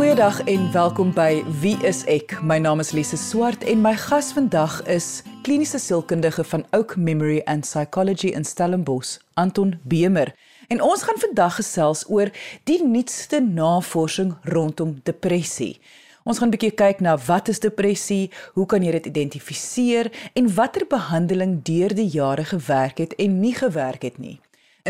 [0.00, 2.38] Goeiedag en welkom by Wie is ek?
[2.40, 7.42] My naam is Lise Swart en my gas vandag is kliniese sielkundige van Oak Memory
[7.44, 10.32] and Psychology in Stellenbosch, Anton Bemer.
[10.72, 12.32] En ons gaan vandag gesels oor
[12.64, 15.76] die nuutste navorsing rondom depressie.
[16.24, 20.54] Ons gaan 'n bietjie kyk na wat is depressie, hoe kan jy dit identifiseer en
[20.54, 24.40] watter behandeling deur die jare gewerk het en nie gewerk het nie.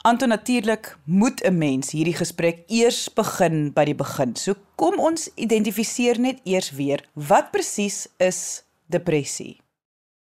[0.03, 4.35] Anton natuurlik moet 'n mens hierdie gesprek eers begin by die begin.
[4.35, 9.61] So kom ons identifiseer net eers weer wat presies is depressie.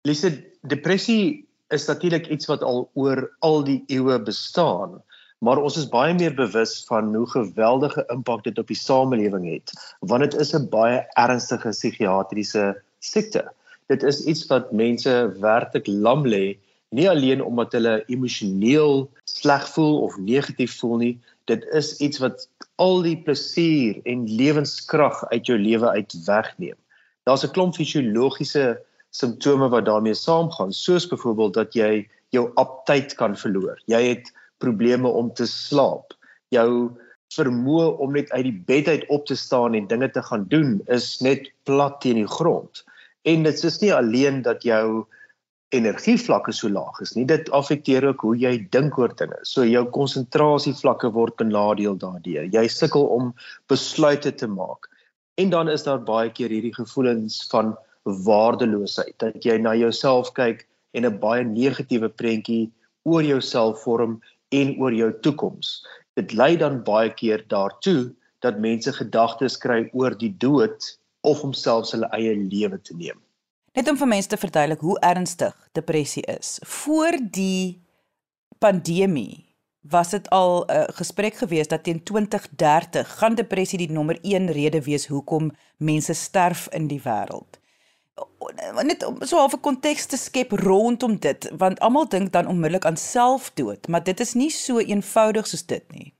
[0.02, 5.02] Lise, depressie is natuurlik iets wat al oor al die eeue bestaan
[5.40, 9.72] maar ons is baie meer bewus van hoe geweldige impak dit op die samelewing het
[10.00, 13.44] want dit is 'n baie ernstige psigiatriese siekte.
[13.88, 16.58] Dit is iets wat mense werklik lam lê,
[16.91, 21.14] nie alleen omdat hulle emosioneel sleg voel of negatief voel nie,
[21.50, 26.78] dit is iets wat al die plesier en lewenskrag uit jou lewe uit wegneem.
[27.25, 33.36] Daar's 'n klomp fisiologiese simptome wat daarmee saamgaan, soos byvoorbeeld dat jy jou aptyt kan
[33.36, 33.80] verloor.
[33.86, 36.14] Jy het probleme om te slaap.
[36.55, 36.91] Jou
[37.34, 40.80] vermoë om net uit die bed uit op te staan en dinge te gaan doen
[40.91, 42.84] is net plat teen die grond.
[43.28, 45.06] En dit is nie alleen dat jou
[45.70, 49.38] energievlakke so laag is nie, dit affekteer ook hoe jy dink oor dinge.
[49.47, 52.48] So jou konsentrasievlakke word benadeel daardeur.
[52.50, 53.31] Jy sukkel om
[53.70, 54.91] besluite te maak.
[55.38, 57.77] En dan is daar baie keer hierdie gevoelens van
[58.27, 60.66] waardeloosheid dat jy na jouself kyk
[60.97, 62.72] en 'n baie negatiewe prentjie
[63.05, 64.20] oor jouself vorm
[64.51, 65.81] en oor jou toekoms.
[66.19, 68.11] Dit lei dan baie keer daartoe
[68.45, 70.87] dat mense gedagtes kry oor die dood
[71.27, 73.19] of om selfs hulle eie lewe te neem.
[73.77, 76.59] Net om vir mense te verduidelik hoe ernstig depressie is.
[76.66, 77.78] Voor die
[78.59, 79.47] pandemie
[79.81, 84.50] was dit al 'n uh, gesprek gewees dat teen 2030 gaan depressie die nommer 1
[84.53, 87.59] rede wees hoekom mense sterf in die wêreld
[88.84, 92.97] net om so 'n konteks te skep rondom dit want almal dink dan onmiddellik aan
[92.97, 96.14] selfdood maar dit is nie so eenvoudig soos dit nie.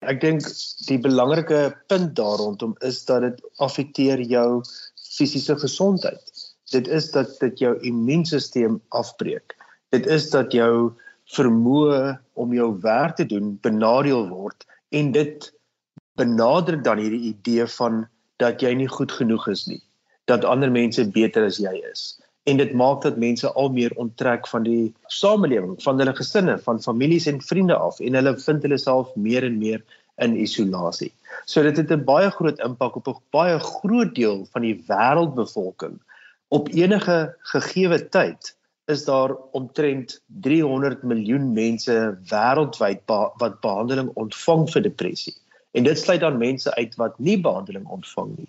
[0.00, 0.42] Ek dink
[0.86, 4.62] die belangrike punt daar rondom is dat dit affekteer jou
[5.16, 6.22] fisiese gesondheid.
[6.70, 9.56] Dit is dat dit jou immuunstelsel afbreek.
[9.90, 10.92] Dit is dat jou
[11.36, 15.52] vermoë om jou werk te doen benadeel word en dit
[16.16, 19.82] benadruk dan hierdie idee van dat jy nie goed genoeg is nie
[20.30, 22.06] dat ander mense beter as jy is.
[22.50, 26.82] En dit maak dat mense al meer onttrek van die samelewing, van hulle gesinne, van
[26.82, 29.82] families en vriende af en hulle vind hulle self meer en meer
[30.22, 31.12] in isolasie.
[31.44, 35.98] So dit het 'n baie groot impak op 'n baie groot deel van die wêreldbevolking.
[36.48, 38.54] Op enige gegeewe tyd
[38.86, 45.34] is daar omtrent 300 miljoen mense wêreldwyd ba wat behandeling ontvang vir depressie.
[45.72, 48.48] En dit sluit dan mense uit wat nie behandeling ontvang nie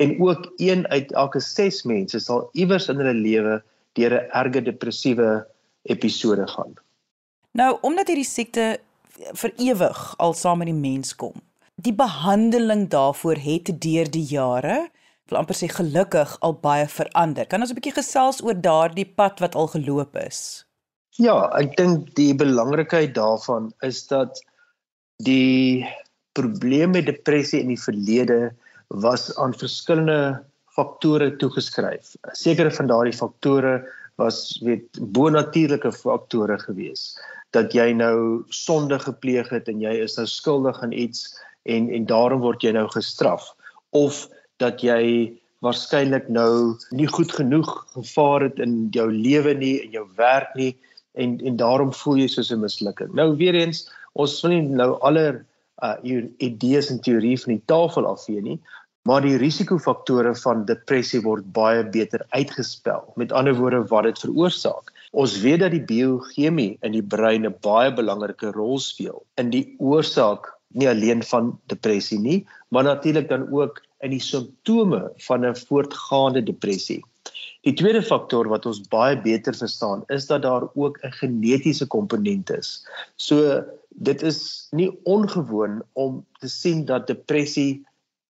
[0.00, 4.62] en ook een uit elke 6 mense sal iewers in hulle lewe deur 'n erge
[4.62, 5.46] depressiewe
[5.82, 6.74] episode gaan.
[7.52, 8.78] Nou, omdat hierdie siekte
[9.32, 11.34] vir ewig al saam met die mens kom.
[11.74, 14.88] Die behandeling daarvoor het deur die jare,
[15.28, 17.46] wil amper sê gelukkig al baie verander.
[17.46, 20.64] Kan ons 'n bietjie gesels oor daardie pad wat al geloop is?
[21.20, 24.40] Ja, ek dink die belangrikheid daarvan is dat
[25.16, 25.84] die
[26.32, 28.54] probleme met depressie in die verlede
[29.00, 30.42] was aan verskillende
[30.76, 32.14] faktore toegeskryf.
[32.36, 33.80] Sekere van daardie faktore
[34.20, 37.12] was weet bonatuurlike faktore gewees
[37.56, 41.28] dat jy nou sonde gepleeg het en jy is nou skuldig aan iets
[41.68, 43.52] en en daarom word jy nou gestraf
[43.96, 44.26] of
[44.60, 45.32] dat jy
[45.62, 50.72] waarskynlik nou nie goed genoeg gevaar het in jou lewe nie en jou werk nie
[51.12, 53.12] en en daarom voel jy soos 'n mislukking.
[53.14, 55.44] Nou weer eens, ons wil nie nou aller
[55.82, 55.96] uh
[56.38, 58.60] idees en teorie van die tafel afvee nie,
[59.08, 63.02] maar die risikofaktore van depressie word baie beter uitgespel.
[63.16, 64.92] Met ander woorde wat dit veroorsaak.
[65.10, 69.74] Ons weet dat die biochemie in die brein 'n baie belangrike rol speel in die
[69.78, 75.56] oorsaak nie alleen van depressie nie, maar natuurlik dan ook in die simptome van 'n
[75.56, 77.02] voortgaande depressie.
[77.62, 82.50] Die tweede faktor wat ons baie beter verstaan is dat daar ook 'n genetiese komponent
[82.50, 82.86] is.
[83.16, 87.86] So dit is nie ongewoon om te sien dat depressie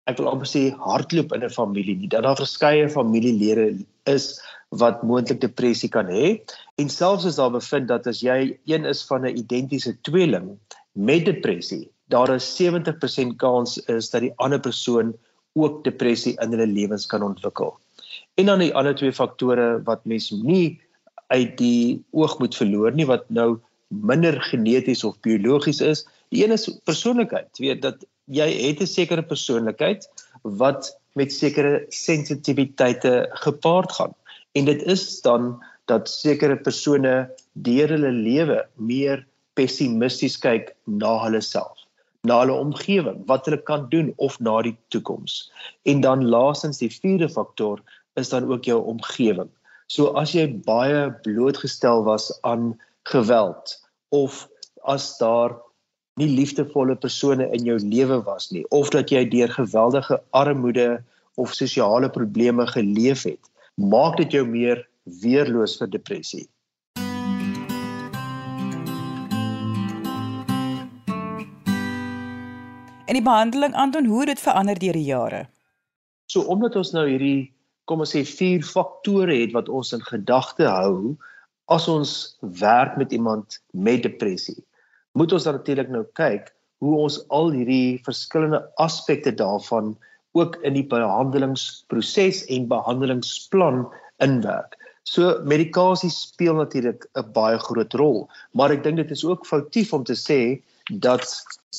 [0.08, 4.40] ek wil amper sê hardloop in 'n familie nie dat daar verskeie familielede is
[4.70, 6.40] wat moontlik depressie kan hê
[6.78, 10.58] en selfs as daar bevind dat as jy een is van 'n identiese tweeling
[10.94, 15.14] met depressie daar is 70% kans is dat die ander persoon
[15.58, 17.74] ook depressie in hulle lewens kan ontwikkel.
[18.38, 20.80] En dan die ander twee faktore wat mens nie
[21.34, 23.58] uit die oog moet verloor nie wat nou
[23.88, 26.06] minder geneties of biologies is.
[26.32, 27.50] Die een is persoonlikheid.
[27.60, 30.08] Weet dat jy het 'n sekere persoonlikheid
[30.44, 34.14] wat met sekere sensitiwiteite gepaard gaan.
[34.54, 41.42] En dit is dan dat sekere persone deur hulle lewe meer pessimisties kyk na hulle
[41.42, 41.78] self,
[42.28, 45.52] na hulle omgewing, wat hulle kan doen of na die toekoms.
[45.84, 47.82] En dan laastens die vierde faktor
[48.16, 49.50] is dan ook jou omgewing.
[49.88, 52.76] So as jy baie blootgestel was aan
[53.08, 53.78] geweld
[54.10, 54.48] of
[54.84, 55.56] as daar
[56.18, 60.98] nie liefdevolle persone in jou lewe was nie of dat jy deur geweldige armoede
[61.38, 64.82] of sosiale probleme geleef het, maak dit jou meer
[65.22, 66.48] weerloos vir depressie.
[73.08, 75.46] En die behandeling Anton, hoe het dit verander deur die jare?
[76.28, 77.54] So omdat ons nou hierdie
[77.88, 81.14] kom ons sê vier faktore het wat ons in gedagte hou
[81.72, 82.12] as ons
[82.60, 84.58] werk met iemand met depressie.
[85.18, 86.52] Moet ons natuurlik nou kyk
[86.84, 89.96] hoe ons al hierdie verskillende aspekte daarvan
[90.38, 93.88] ook in die behandelingsproses en behandelingsplan
[94.22, 94.76] inwerk.
[95.10, 99.94] So medikasie speel natuurlik 'n baie groot rol, maar ek dink dit is ook foutief
[99.94, 100.62] om te sê
[101.02, 101.26] dat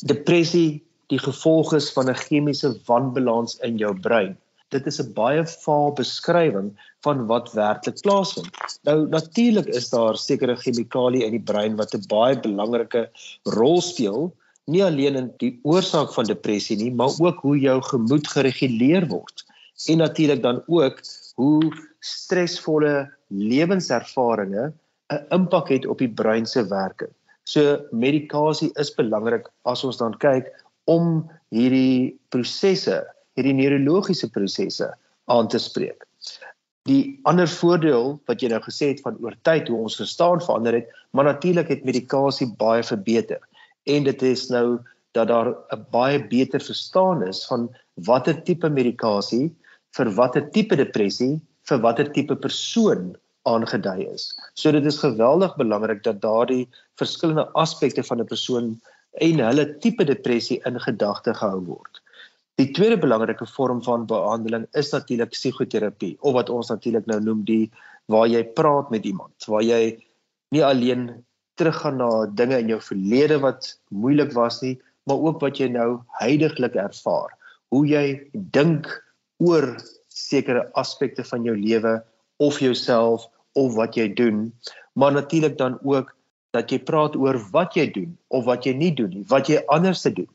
[0.03, 0.83] depressie
[1.13, 4.37] die gevolg is van 'n chemiese wanbalans in jou brein
[4.75, 6.69] dit is 'n baie vaal beskrywing
[7.07, 8.57] van wat werklik plaasvind.
[8.83, 13.09] Nou natuurlik is daar sekere chemikalieë in die brein wat 'n baie belangrike
[13.45, 14.35] rol speel,
[14.67, 19.45] nie alleen in die oorsaak van depressie nie, maar ook hoe jou gemoed gereguleer word.
[19.87, 21.01] En natuurlik dan ook
[21.35, 21.61] hoe
[22.01, 24.73] stresvolle lewenservarings
[25.09, 27.11] 'n impak het op die brein se werking.
[27.45, 30.53] So medikasie is belangrik as ons dan kyk
[30.85, 33.07] om hierdie prosesse
[33.39, 34.91] hierdie neurologiese prosesse
[35.33, 36.05] aan te spreek.
[36.89, 40.81] Die ander voordeel wat jy nou gesê het van oor tyd hoe ons verstaan verander
[40.81, 43.43] het, maar natuurlik het medikasie baie verbeter.
[43.89, 44.81] En dit is nou
[45.17, 47.69] dat daar 'n baie beter verstaan is van
[48.09, 49.55] watter tipe medikasie
[49.97, 54.33] vir watter tipe depressie vir watter tipe persoon aangedui is.
[54.55, 56.69] So dit is geweldig belangrik dat daardie
[57.01, 58.81] verskillende aspekte van 'n persoon
[59.13, 62.01] en hulle tipe depressie in gedagte gehou word.
[62.59, 67.45] Die tweede belangrike vorm van behandeling is natuurlik psigoterapie of wat ons natuurlik nou noem
[67.47, 67.69] die
[68.11, 69.93] waar jy praat met iemand, waar jy
[70.51, 71.05] nie alleen
[71.61, 72.09] teruggaan na
[72.41, 74.75] dinge in jou verlede wat moeilik was nie,
[75.07, 77.31] maar ook wat jy nou heidaglik ervaar.
[77.71, 78.03] Hoe jy
[78.57, 78.91] dink
[79.39, 79.69] oor
[80.11, 82.01] sekere aspekte van jou lewe
[82.43, 84.49] of jouself of wat jy doen,
[84.99, 86.11] maar natuurlik dan ook
[86.57, 89.63] dat jy praat oor wat jy doen of wat jy nie doen nie, wat jy
[89.71, 90.31] anders te doen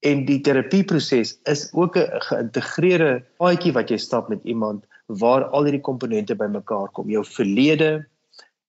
[0.00, 5.64] En die terapieproses is ook 'n geïntegreerde paadjie wat jy stap met iemand waar al
[5.64, 7.10] hierdie komponente bymekaar kom.
[7.10, 8.06] Jou verlede,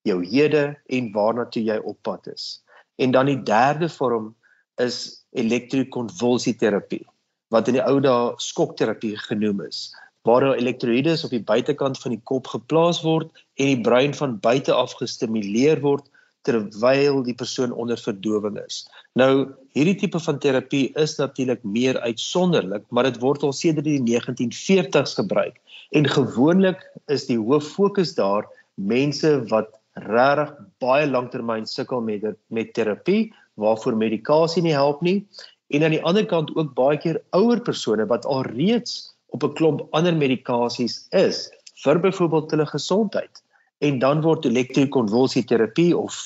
[0.03, 2.63] jou hede en waarna toe jy op pad is.
[2.95, 4.35] En dan die derde vorm
[4.75, 7.05] is elektrokonvulsieterapie
[7.51, 9.91] wat in die ou dae skokterapie genoem is
[10.27, 14.73] waar elektroïdes op die buitekant van die kop geplaas word en die brein van buite
[14.73, 16.10] af gestimuleer word
[16.47, 18.85] terwyl die persoon onder verdowing is.
[19.19, 24.01] Nou hierdie tipe van terapie is natuurlik meer uitsonderlik, maar dit word al sedert die
[24.01, 25.59] 1940s gebruik.
[25.91, 32.73] En gewoonlik is die hoof fokus daar mense wat regtig baie lanktermyn sukkel met met
[32.73, 35.27] terapie waarvoor medikasie nie help nie
[35.69, 39.53] en aan die ander kant ook baie keer ouer persone wat al reeds op 'n
[39.53, 41.49] klomp ander medikasies is
[41.83, 43.43] vir byvoorbeeld hulle gesondheid
[43.81, 46.17] en dan word elektrokonvulsieterapie of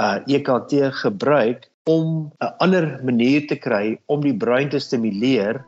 [0.00, 5.64] uh EKT gebruik om 'n ander manier te kry om die brein te stimuleer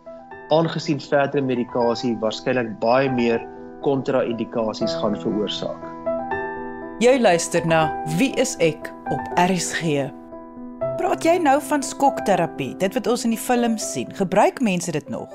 [0.50, 3.40] aangesien verdere medikasie waarskynlik baie meer
[3.82, 5.80] kontra-indikasies gaan veroorsaak.
[7.00, 10.11] Jy luister na Wie is ek op RSG.
[11.00, 12.75] Praat jy nou van skokterapie?
[12.76, 15.32] Dit wat ons in die films sien, gebruik mense dit nog?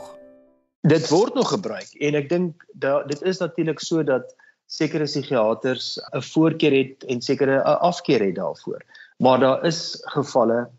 [0.85, 4.35] Dit word nog gebruik en ek dink dat dit is natuurlik so dat
[4.67, 8.81] sekere psigiaters 'n voorkeur het en sekere 'n afkeer het daarvoor.
[9.17, 10.69] Maar daar is gevalle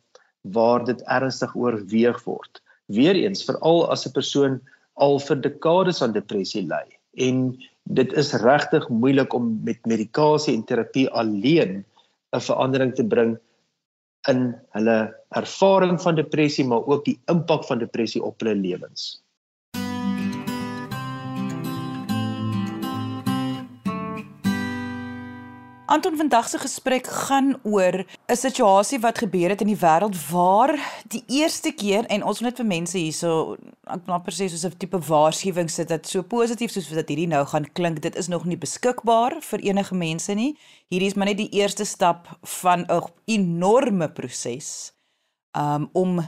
[0.41, 2.63] waar dit ernstig oorweeg word.
[2.87, 4.61] Weereens veral as 'n persoon
[4.95, 10.65] al vir dekades aan depressie ly en dit is regtig moeilik om met medikasie en
[10.65, 11.85] terapie alleen
[12.33, 13.39] 'n verandering te bring
[14.29, 19.23] in hulle ervaring van depressie maar ook die impak van depressie op hulle lewens.
[25.87, 30.75] Anton vandag se gesprek gaan oor 'n situasie wat gebeur het in die wêreld waar
[31.09, 34.65] die eerste keer en ons moet net vir mense hierso ek wil amper sê soos
[34.65, 38.29] 'n tipe waarskuwing sit dat so positief soos wat hierdie nou gaan klink, dit is
[38.29, 40.57] nog nie beskikbaar vir enige mense nie.
[40.91, 44.93] Hierdie is maar net die eerste stap van 'n enorme proses
[45.57, 46.21] um, om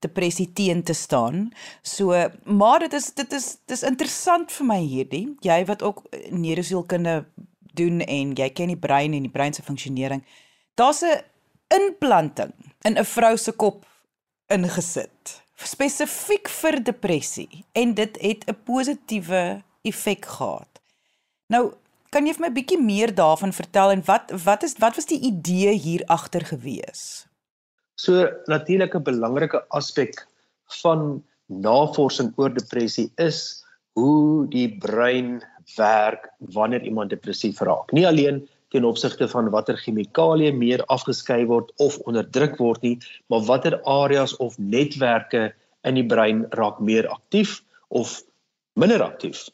[0.00, 1.52] depressie teen te staan.
[1.82, 5.36] So, maar dit is dit is dis interessant vir my hierdie.
[5.40, 7.24] Jy wat ook neurosielkunde
[7.78, 10.24] doen en jy ken die brein en die brein se funksionering.
[10.74, 11.22] Daar's 'n
[11.74, 12.54] implanting
[12.84, 13.86] in 'n vrou se kop
[14.48, 20.80] ingesit spesifiek vir depressie en dit het 'n positiewe effek gehad.
[21.48, 21.74] Nou,
[22.10, 25.20] kan jy vir my bietjie meer daarvan vertel en wat wat is wat was die
[25.20, 27.26] idee hier agter gewees?
[27.96, 30.26] So natuurlik 'n belangrike aspek
[30.82, 35.42] van navorsing oor depressie is hoe die brein
[35.76, 37.92] werk wanneer iemand depressief raak.
[37.92, 42.96] Nie alleen ten opsigte van watter chemikalieë meer afgeskei word of onderdruk word nie,
[43.26, 45.52] maar watter areas of netwerke
[45.88, 48.20] in die brein raak meer aktief of
[48.76, 49.48] minder aktief.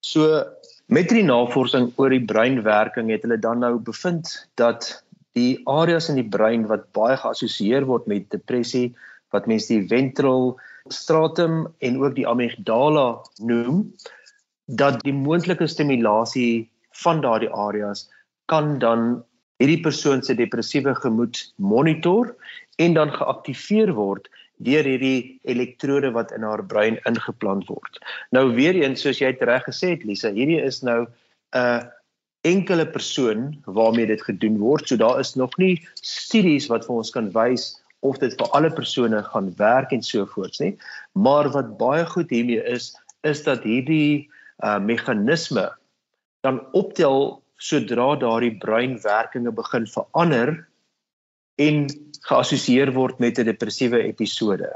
[0.00, 0.44] So
[0.88, 4.90] met die navorsing oor die breinwerking het hulle dan nou bevind dat
[5.38, 8.88] die areas in die brein wat baie geassosieer word met depressie
[9.34, 10.56] wat mense die ventral
[10.88, 13.08] stratum en ook die amygdala
[13.44, 13.84] noem,
[14.68, 16.68] dat die moontlike stimulasie
[17.02, 18.06] van daardie areas
[18.52, 19.22] kan dan
[19.58, 22.34] hierdie persoon se depressiewe gemoed monitor
[22.78, 24.28] en dan geaktiveer word
[24.66, 28.00] deur hierdie elektrode wat in haar brein ingeplant word.
[28.34, 31.06] Nou weer eens soos jy reg gesê het Lisa, hierdie is nou
[31.54, 31.88] 'n
[32.44, 34.88] enkele persoon waarmee dit gedoen word.
[34.88, 38.70] So daar is nog nie studies wat vir ons kan wys of dit vir alle
[38.70, 40.76] persone gaan werk en so voorts nie.
[41.14, 44.28] Maar wat baie goed hiermee is, is dat hierdie
[44.64, 45.68] uh meganisme
[46.46, 50.52] dan optel sodra daardie breinwerkinge begin verander
[51.58, 51.86] en
[52.28, 54.70] geassosieer word met 'n depressiewe episode.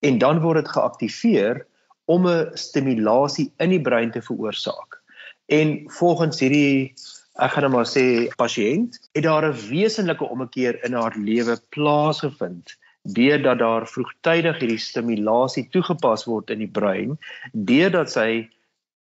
[0.00, 1.66] En dan word dit geaktiveer
[2.04, 5.00] om 'n stimulasie in die brein te veroorsaak.
[5.48, 6.94] En volgens hierdie
[7.40, 12.76] ek gaan net maar sê pasiënt het daar 'n wesenlike ommekeer in haar lewe plaasgevind
[13.02, 17.18] deurdat daar vroegtydig hierdie stimulasie toegepas word in die brein
[17.52, 18.48] deurdat sy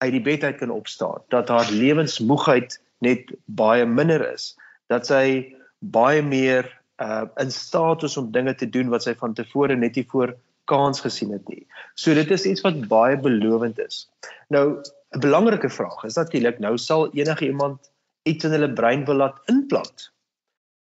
[0.00, 4.54] uit die bed uit kan opstaan, dat haar lewensmoegheid net baie minder is,
[4.92, 6.68] dat sy baie meer
[7.00, 10.34] uh in staat is om dinge te doen wat sy van tevore net nie voor
[10.70, 11.64] kans gesien het nie.
[11.94, 14.04] So dit is iets wat baie belovend is.
[14.48, 14.80] Nou
[15.16, 17.90] 'n belangrike vraag is natuurlik nou sal enige iemand
[18.22, 20.10] iets in hulle brein wil laat inplant.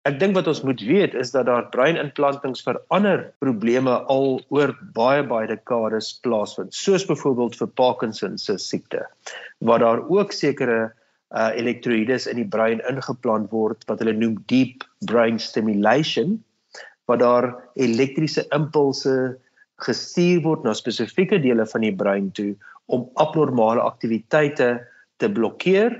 [0.08, 4.72] Ek dink wat ons moet weet is dat daar breinimplantings vir ander probleme al oor
[4.96, 9.02] baie baie dekades plaasvind, soos byvoorbeeld vir Parkinson se siekte,
[9.60, 10.78] waar daar ook sekere
[11.36, 16.38] uh elektroïdes in die brein ingeplant word wat hulle noem deep brain stimulation,
[17.12, 19.18] waar daar elektriese impulse
[19.84, 22.54] gestuur word na spesifieke dele van die brein toe
[22.88, 24.70] om abnormale aktiwiteite
[25.20, 26.00] te blokkeer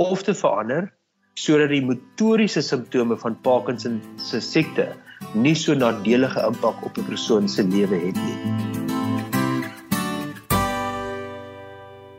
[0.00, 0.88] of te verander
[1.34, 4.92] sodat die motoriese simptome van Parkinson se siekte
[5.34, 8.38] nie so nadelige impak op 'n persoon se lewe het nie.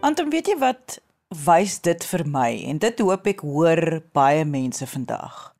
[0.01, 0.99] Anton, weet jy wat
[1.45, 5.53] wys dit vir my en dit hoop ek hoor baie mense vandag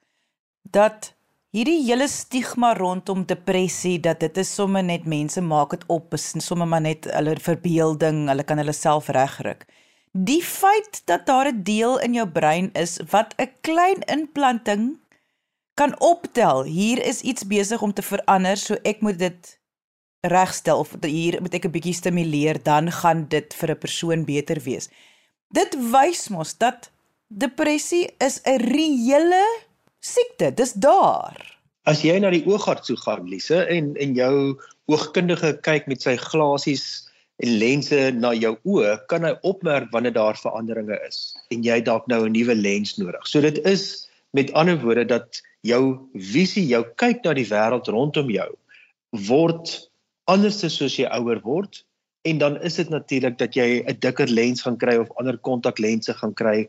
[0.73, 1.13] dat
[1.53, 6.31] hierdie hele stigma rondom depressie dat dit is sommer net mense maak dit op is
[6.41, 9.67] sommer maar net hulle verbeelding, hulle kan hulle self regryk.
[10.13, 14.99] Die feit dat daar 'n deel in jou brein is wat 'n klein implanting
[15.73, 16.63] kan optel.
[16.63, 19.59] Hier is iets besig om te verander, so ek moet dit
[20.21, 24.61] regstel of hier moet ek 'n bietjie stimuleer, dan gaan dit vir 'n persoon beter
[24.61, 24.89] wees.
[25.49, 26.91] Dit wys mos dat
[27.27, 29.45] depressie is 'n reële
[29.99, 30.53] siekte.
[30.53, 31.57] Dis daar.
[31.83, 36.15] As jy na die oogarts toe gaan, Lise, en en jou oogkundige kyk met sy
[36.15, 37.09] glasies
[37.43, 42.25] lense na jou oë kan hy opmerk wanneer daar veranderinge is en jy dalk nou
[42.25, 43.27] 'n nuwe lens nodig.
[43.27, 48.29] So dit is met ander woorde dat jou visie, jou kyk na die wêreld rondom
[48.29, 48.49] jou
[49.27, 49.89] word
[50.25, 51.83] anders soos jy ouer word
[52.23, 56.13] en dan is dit natuurlik dat jy 'n dikker lens gaan kry of ander kontaklense
[56.13, 56.67] gaan kry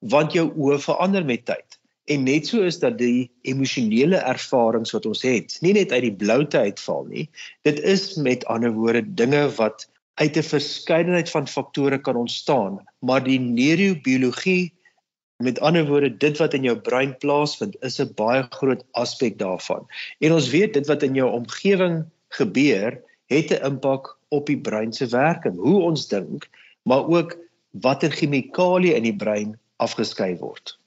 [0.00, 1.78] want jou oë verander met tyd.
[2.10, 6.16] En net so is dat die emosionele ervarings wat ons het, nie net uit die
[6.24, 7.28] bloute uitval nie.
[7.62, 13.24] Dit is met ander woorde dinge wat uit 'n verskeidenheid van faktore kan ontstaan, maar
[13.24, 14.72] die neurobiologie
[15.36, 19.86] met ander woorde dit wat in jou brein plaasvind is 'n baie groot aspek daarvan.
[20.18, 24.92] En ons weet dit wat in jou omgewing gebeur het 'n impak op die brein
[24.92, 26.48] se werking, hoe ons dink,
[26.82, 27.36] maar ook
[27.70, 30.78] watter chemikalieë in die brein afgeskei word.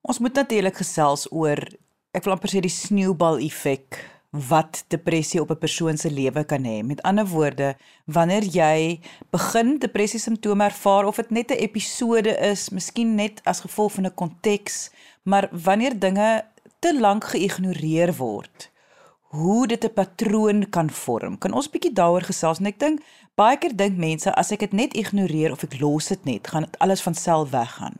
[0.00, 1.58] Ons moet natuurlik gesels oor
[2.12, 6.64] ek wil amper sê die sneeubal effek wat depressie op 'n persoon se lewe kan
[6.64, 6.82] hê.
[6.82, 9.00] Met ander woorde, wanneer jy
[9.30, 14.06] begin depressie simptome ervaar of dit net 'n episode is, miskien net as gevolg van
[14.06, 14.90] 'n konteks,
[15.22, 16.44] maar wanneer dinge
[16.78, 18.70] te lank geïgnoreer word,
[19.20, 21.38] hoe dit 'n patroon kan vorm.
[21.38, 22.58] Kan ons bietjie daaroor gesels?
[22.58, 23.00] En ek dink
[23.34, 26.62] baie keer dink mense as ek dit net ignoreer of ek los dit net, gaan
[26.62, 27.94] dit alles van self weggaan.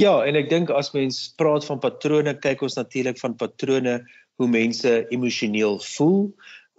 [0.00, 3.98] Ja, en ek dink as mens praat van patrone, kyk ons natuurlik van patrone
[4.42, 6.26] hoe mense emosioneel voel,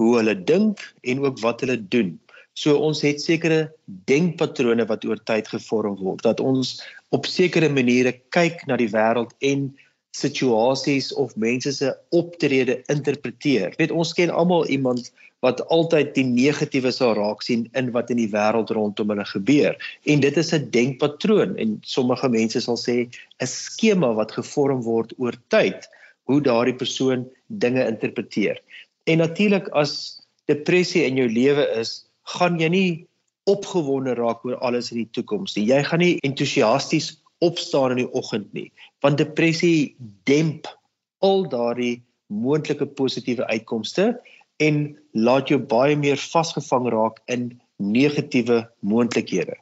[0.01, 2.13] hoe hulle dink en ook wat hulle doen.
[2.59, 3.71] So ons het sekere
[4.09, 6.75] denkpatrone wat oor tyd gevorm word dat ons
[7.15, 9.71] op sekere maniere kyk na die wêreld en
[10.13, 13.73] situasies of mense se optrede interpreteer.
[13.79, 15.09] Weet ons ken almal iemand
[15.43, 19.73] wat altyd die negatiewe sal raak sien in wat in die wêreld rondom hulle gebeur.
[20.05, 23.09] En dit is 'n denkpatroon en sommige mense sal sê
[23.41, 25.89] 'n skema wat gevorm word oor tyd
[26.29, 28.59] hoe daardie persoon dinge interpreteer.
[29.09, 32.03] En natuurlik as depressie in jou lewe is,
[32.35, 32.91] gaan jy nie
[33.51, 35.67] opgewonde raak oor alles in die toekoms nie.
[35.67, 37.11] Jy gaan nie entoesiasties
[37.43, 38.69] opstaan in die oggend nie
[39.03, 39.95] want depressie
[40.29, 40.69] demp
[41.27, 41.97] al daardie
[42.31, 44.13] moontlike positiewe uitkomste
[44.63, 47.49] en laat jou baie meer vasgevang raak in
[47.83, 49.57] negatiewe moontlikhede.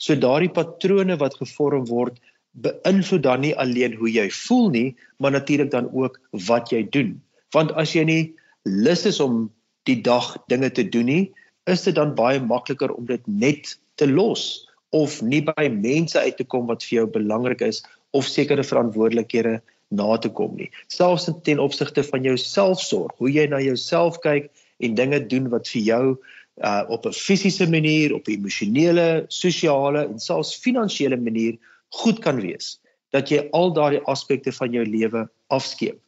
[0.00, 2.16] So daardie patrone wat gevorm word
[2.64, 7.16] beïnvloed dan nie alleen hoe jy voel nie, maar natuurlik dan ook wat jy doen.
[7.54, 8.22] Want as jy nie
[8.64, 9.46] lus is om
[9.86, 11.24] die dag dinge te doen nie,
[11.66, 16.36] is dit dan baie makliker om dit net te los of nie by mense uit
[16.38, 17.82] te kom wat vir jou belangrik is
[18.16, 19.58] of sekere verantwoordelikhede
[19.94, 20.70] na te kom nie.
[20.90, 24.50] Selfs ten opsigte van jou selfsorg, hoe jy na jouself kyk
[24.82, 26.04] en dinge doen wat vir jou
[26.64, 32.40] uh op 'n fisiese manier, op 'n emosionele, sosiale en selfs finansiële manier goed kan
[32.40, 32.76] wees.
[33.14, 35.98] Dat jy al daardie aspekte van jou lewe afskeep.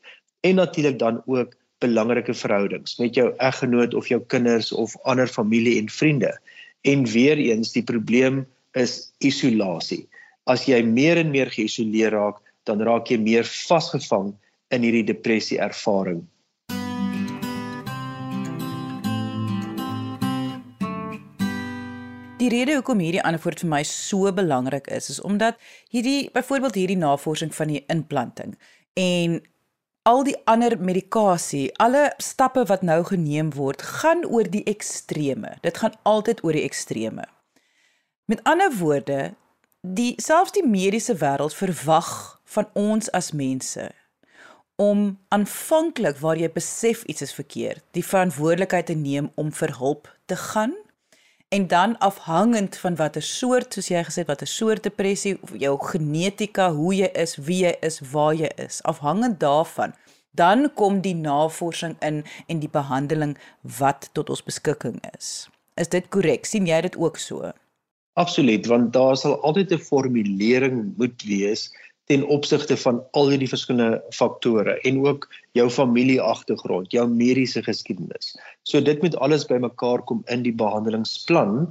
[0.41, 5.79] En natuurlik dan ook belangrike verhoudings met jou eggenoot of jou kinders of ander familie
[5.79, 6.33] en vriende.
[6.83, 10.07] En weer eens die probleem is isolasie.
[10.45, 14.33] As jy meer en meer geïsoleer raak, dan raak jy meer vasgevang
[14.75, 16.23] in hierdie depressie ervaring.
[22.49, 25.59] Die rede hoekom hierdie antwoord vir my so belangrik is, is omdat
[25.93, 28.55] hierdie byvoorbeeld hierdie navorsing van die implanting
[28.97, 29.35] en
[30.09, 35.59] al die ander medikasie, alle stappe wat nou geneem word, gaan oor die extreme.
[35.61, 37.29] Dit gaan altyd oor die extreme.
[38.33, 39.35] Met ander woorde,
[39.85, 42.11] die selfs die mediese wêreld verwag
[42.49, 43.91] van ons as mense
[44.81, 50.09] om aanvanklik waar jy besef iets is verkeerd, die verantwoordelikheid te neem om vir hulp
[50.25, 50.73] te gaan
[51.49, 55.75] en dan afhangend van watter soort, soos jy gesê het, watter soort depressie of jou
[55.91, 59.95] genetika, hoe jy is, wie jy is, waar jy is, afhangend daarvan,
[60.37, 63.37] dan kom die navorsing in en die behandeling
[63.79, 65.49] wat tot ons beskikking is.
[65.81, 66.47] Is dit korrek?
[66.47, 67.53] sien jy dit ook so?
[68.19, 71.71] Absoluut, want daar sal altyd 'n formulering moet wees
[72.09, 78.33] ten opsigte van al hierdie verskillende faktore en ook jou familieagtergrond, jou mediese geskiedenis.
[78.65, 81.67] So dit moet alles bymekaar kom in die behandelingsplan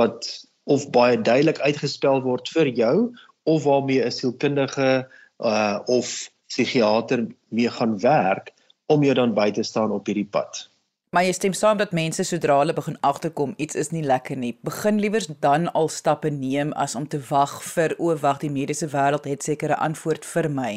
[0.00, 0.30] wat
[0.64, 2.96] of baie duidelik uitgespel word vir jou
[3.44, 5.04] of waarmee 'n sielkundige
[5.44, 8.52] uh of psigiater mee gaan werk
[8.86, 10.68] om jou dan by te staan op hierdie pad.
[11.12, 14.54] Maar jy stem saam dat mense sodra hulle begin agterkom iets is nie lekker nie,
[14.64, 18.88] begin liewers dan al stappe neem as om te wag vir o, wag, die mediese
[18.94, 20.70] wêreld het sekere antwoord vir my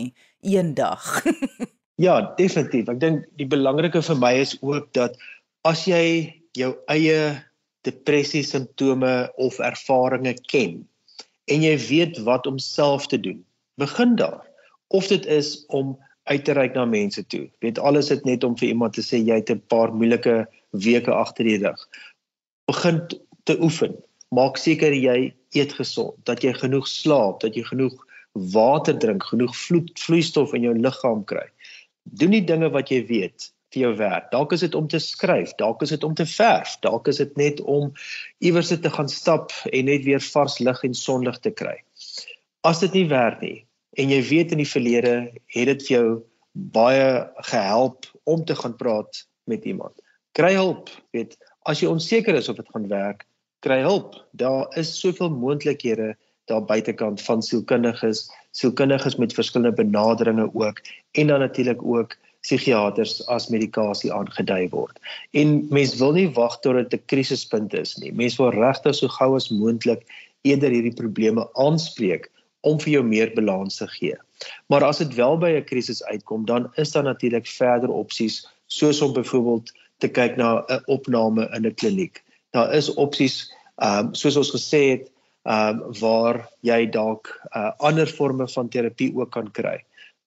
[0.44, 1.06] eendag.
[2.06, 2.92] ja, definitief.
[2.92, 5.16] Ek dink die belangrike vir my is ook dat
[5.64, 6.04] as jy
[6.60, 7.40] jou eie
[7.88, 10.82] depressie simptome of ervarings ken
[11.48, 13.40] en jy weet wat om self te doen,
[13.80, 14.44] begin daar.
[14.92, 17.46] Of dit is om uit te reik na mense toe.
[17.62, 21.12] Weet alles dit net om vir iemand te sê jy het 'n paar moeilike weke
[21.12, 21.88] agter die rug.
[22.68, 23.02] Begin
[23.44, 23.96] te oefen.
[24.34, 27.94] Maak seker jy eet gesond, dat jy genoeg slaap, dat jy genoeg
[28.54, 31.46] water drink, genoeg vloed, vloeistof in jou liggaam kry.
[32.04, 34.32] Doen die dinge wat jy weet vir jou werk.
[34.32, 37.38] Dalk is dit om te skryf, dalk is dit om te verf, dalk is dit
[37.38, 37.94] net om
[38.40, 41.78] iewers te gaan stap en net weer vars lig en sonlig te kry.
[42.66, 45.14] As dit nie werk nie, en jy weet in die verlede
[45.56, 46.06] het dit jou
[46.76, 47.08] baie
[47.50, 49.94] gehelp om te gaan praat met iemand.
[50.36, 51.36] Kry hulp, weet,
[51.70, 53.26] as jy onseker is of dit gaan werk,
[53.66, 54.16] kry hulp.
[54.38, 56.14] Daar is soveel moontlikhede
[56.46, 60.82] daar buitekant van sielkundiges, sielkundiges met verskillende benaderings ook
[61.18, 62.14] en dan natuurlik ook
[62.46, 65.00] psigiaters as medikasie aangedui word.
[65.34, 68.14] En mens wil nie wag tot dit 'n krisispunt is nie.
[68.14, 70.06] Mens wil regtig so gou as moontlik
[70.44, 72.30] eerder hierdie probleme aanspreek
[72.66, 74.18] om vir jou meer balans te gee.
[74.68, 79.02] Maar as dit wel by 'n krisis uitkom, dan is daar natuurlik verder opsies soos
[79.02, 82.24] om byvoorbeeld te kyk na 'n opname in 'n kliniek.
[82.52, 85.12] Daar is opsies ehm um, soos ons gesê het
[85.44, 89.84] ehm um, waar jy dalk uh, ander forme van terapie ook kan kry.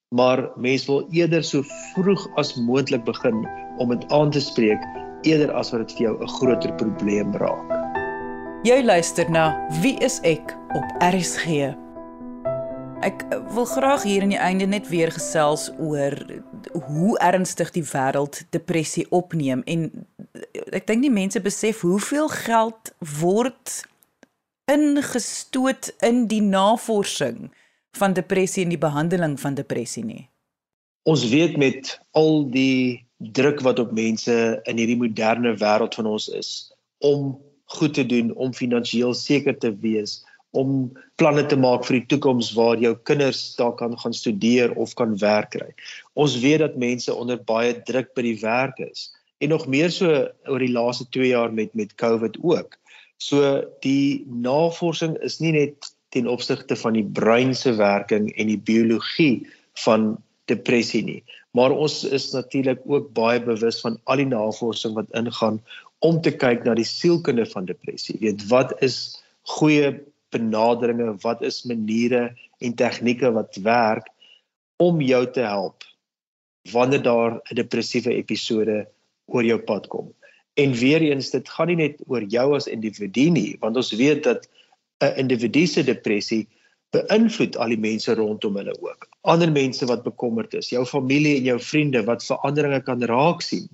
[0.09, 1.62] Maar mens wil eerder so
[1.94, 3.48] vroeg as moontlik begin
[3.79, 4.81] om dit aan te spreek
[5.22, 7.66] eerder as wat dit vir jou 'n groter probleem raak.
[8.62, 11.74] Jy luister na Wie is ek op RSG.
[12.98, 13.22] Ek
[13.54, 16.16] wil graag hier in die einde net weer gesels oor
[16.88, 19.84] hoe ernstig die wêreld depressie opneem en
[20.74, 23.76] ek dink die mense besef hoeveel geld word
[24.66, 27.48] ingestoot in die navorsing
[27.98, 30.24] van depressie en die behandeling van depressie nie.
[31.06, 33.06] Ons weet met al die
[33.38, 34.34] druk wat op mense
[34.66, 36.50] in hierdie moderne wêreld van ons is
[36.98, 37.37] om
[37.78, 40.18] goed te doen, om finansiëel seker te wees,
[40.56, 40.88] om
[41.20, 45.16] planne te maak vir die toekoms waar jou kinders daar kan gaan studeer of kan
[45.20, 45.68] werk kry.
[46.14, 50.08] Ons weet dat mense onder baie druk by die werk is en nog meer so
[50.50, 52.78] oor die laaste 2 jaar met met COVID ook.
[53.18, 58.58] So die navorsing is nie net ten opsigte van die brein se werking en die
[58.58, 59.46] biologie
[59.84, 60.16] van
[60.48, 65.61] depressie nie, maar ons is natuurlik ook baie bewus van al die navorsing wat ingaan
[66.00, 68.16] om te kyk na die sielkunde van depressie.
[68.16, 69.18] Jy weet wat is
[69.58, 69.92] goeie
[70.34, 74.08] benaderinge, wat is maniere en tegnieke wat werk
[74.76, 75.84] om jou te help
[76.72, 78.86] wanneer daar 'n depressiewe episode
[79.26, 80.12] oor jou pad kom.
[80.54, 84.22] En weer eens dit gaan nie net oor jou as individu nie, want ons weet
[84.24, 84.48] dat
[85.00, 86.46] 'n individu se depressie
[86.90, 89.08] beïnvloed al die mense rondom hulle ook.
[89.20, 93.68] Ander mense wat bekommerd is, jou familie en jou vriende wat veranderinge kan raak sien.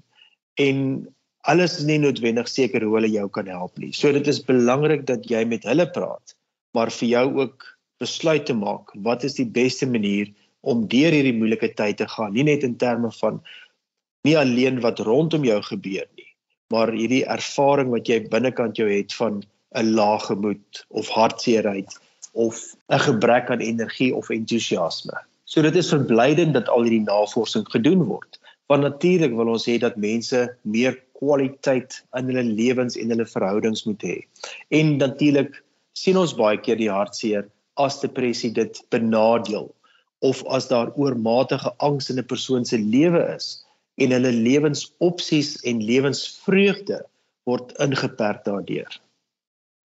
[0.55, 1.07] En
[1.41, 3.93] alles is nie noodwendig seker hoe hulle jou kan help nie.
[3.93, 6.35] So dit is belangrik dat jy met hulle praat,
[6.75, 7.67] maar vir jou ook
[8.03, 12.33] besluit te maak wat is die beste manier om deur hierdie moeilike tyd te gaan,
[12.35, 13.41] nie net in terme van
[14.25, 16.31] nie alleen wat rondom jou gebeur nie,
[16.73, 19.43] maar hierdie ervaring wat jy binnekant jou het van
[19.75, 21.99] 'n lae gemoed of hartseerheid
[22.33, 25.19] of 'n gebrek aan energie of entoesiasme.
[25.45, 28.41] So dit is verblydend dat al hierdie navorsing gedoen word.
[28.67, 33.85] Want natuurlik wil ons hê dat mense meer kwaliteit in hulle lewens en hulle verhoudings
[33.85, 34.17] moet hê.
[34.69, 35.63] En natuurlik
[35.95, 37.49] sien ons baie keer die hartseer
[37.85, 39.71] as depressie dit benadeel
[40.25, 43.65] of as daar oormatige angs in 'n persoon se lewe is
[44.03, 47.01] en hulle lewensopsies en lewensvreugde
[47.47, 48.91] word ingeperk daardeur.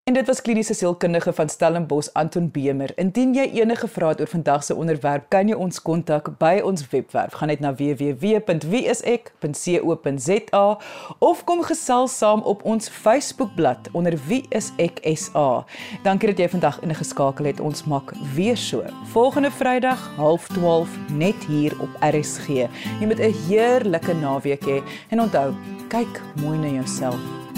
[0.10, 2.92] En dit was kliniese sielkundige van Stellenbosch Anton Bemer.
[2.98, 6.88] Indien jy enige vrae het oor vandag se onderwerp, kan jy ons kontak by ons
[6.90, 7.34] webwerf.
[7.38, 10.78] Gaan net na www.wieisek.co.za
[11.20, 15.66] of kom gesels saam op ons Facebookblad onder Wie is ek SA.
[16.02, 17.60] Dankie dat jy vandag ingeskakel het.
[17.62, 18.82] Ons maak weer so.
[19.14, 22.66] Volgende Vrydag 0.30 net hier op RSG.
[22.98, 25.54] Jy moet 'n heerlike naweek hê en onthou,
[25.94, 27.49] kyk mooi na jouself.